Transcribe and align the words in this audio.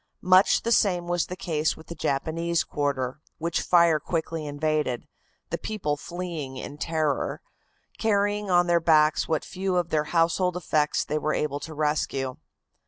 Much 0.23 0.63
the 0.63 0.71
same 0.71 1.05
was 1.05 1.27
the 1.27 1.35
case 1.35 1.77
with 1.77 1.85
the 1.85 1.93
Japanese 1.93 2.63
quarter, 2.63 3.21
which 3.37 3.61
fire 3.61 3.99
quickly 3.99 4.47
invaded, 4.47 5.07
the 5.51 5.59
people 5.59 5.95
fleeing 5.95 6.57
in 6.57 6.75
terror, 6.75 7.39
carrying 7.99 8.49
on 8.49 8.65
their 8.65 8.79
backs 8.79 9.27
what 9.27 9.45
few 9.45 9.75
of 9.75 9.89
their 9.89 10.05
household 10.05 10.57
effects 10.57 11.05
they 11.05 11.19
were 11.19 11.35
able 11.35 11.59
to 11.59 11.75
rescue. 11.75 12.37